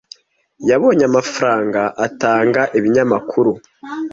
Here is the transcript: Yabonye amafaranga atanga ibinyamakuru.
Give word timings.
Yabonye 0.69 1.03
amafaranga 1.09 1.81
atanga 2.07 2.61
ibinyamakuru. 2.77 3.51